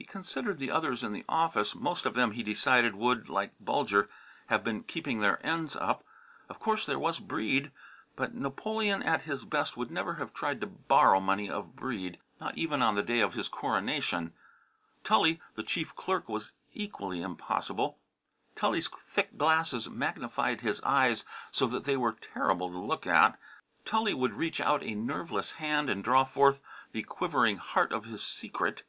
He 0.00 0.04
considered 0.04 0.58
the 0.58 0.70
others 0.70 1.02
in 1.02 1.12
the 1.12 1.24
office. 1.28 1.74
Most 1.74 2.06
of 2.06 2.14
them, 2.14 2.30
he 2.30 2.42
decided, 2.44 2.94
would, 2.94 3.28
like 3.28 3.50
Bulger, 3.60 4.08
have 4.46 4.64
been 4.64 4.84
keeping 4.84 5.18
their 5.20 5.44
ends 5.44 5.74
up. 5.76 6.04
Of 6.48 6.60
course, 6.60 6.86
there 6.86 7.00
was 7.00 7.18
Breede. 7.18 7.72
But 8.14 8.32
Napoleon 8.32 9.02
at 9.02 9.22
his 9.22 9.44
best 9.44 9.76
would 9.76 9.90
never 9.90 10.14
have 10.14 10.32
tried 10.32 10.60
to 10.60 10.66
borrow 10.66 11.20
money 11.20 11.50
of 11.50 11.74
Breede, 11.76 12.18
not 12.40 12.56
even 12.56 12.80
on 12.80 12.94
the 12.94 13.02
day 13.02 13.20
of 13.20 13.34
his 13.34 13.48
coronation. 13.48 14.32
Tully, 15.02 15.42
the 15.56 15.64
chief 15.64 15.94
clerk, 15.96 16.28
was 16.28 16.52
equally 16.72 17.20
impossible. 17.20 17.98
Tully's 18.54 18.88
thick 18.88 19.36
glasses 19.36 19.90
magnified 19.90 20.60
his 20.60 20.80
eyes 20.82 21.24
so 21.50 21.66
that 21.66 21.84
they 21.84 21.96
were 21.96 22.12
terrible 22.12 22.70
to 22.70 22.78
look 22.78 23.06
at. 23.06 23.38
Tully 23.84 24.14
would 24.14 24.34
reach 24.34 24.60
out 24.60 24.82
a 24.84 24.94
nerveless 24.94 25.52
hand 25.58 25.90
and 25.90 26.04
draw 26.04 26.22
forth 26.24 26.60
the 26.92 27.02
quivering 27.02 27.56
heart 27.58 27.92
of 27.92 28.04
his 28.04 28.22
secret. 28.24 28.84